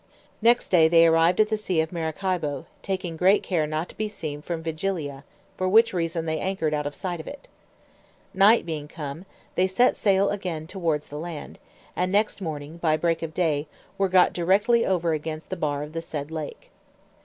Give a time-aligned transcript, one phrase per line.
[0.41, 4.07] Next day they arrived at the sea of Maracaibo, taking great care not to be
[4.07, 5.23] seen from Vigilia,
[5.57, 7.47] for which reason they anchored out of sight of it.
[8.33, 11.59] Night being come, they set sail again towards the land,
[11.95, 13.67] and next morning, by break of day,
[13.99, 16.71] were got directly over against the bar of the said lake.